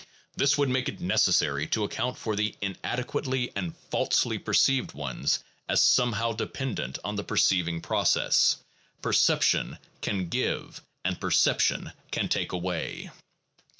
This 0.35 0.57
would 0.57 0.67
make 0.69 0.89
it 0.89 0.99
necessary 0.99 1.67
to 1.67 1.83
account 1.83 2.17
for 2.17 2.35
the 2.35 2.55
inadequately 2.59 3.51
and 3.55 3.77
falsely 3.91 4.39
perceived 4.39 4.93
ones 4.93 5.43
as 5.69 5.79
somehow 5.79 6.31
dependent 6.33 6.97
on 7.03 7.17
the 7.17 7.23
perceiving 7.23 7.81
process; 7.81 8.57
perception 9.03 9.77
can 10.01 10.27
give 10.27 10.81
and 11.05 11.21
perception 11.21 11.91
can 12.09 12.29
take 12.29 12.51
away. 12.51 13.11